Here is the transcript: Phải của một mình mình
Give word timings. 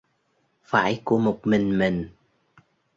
Phải 0.63 1.01
của 1.05 1.17
một 1.17 1.39
mình 1.43 1.77
mình 1.77 2.09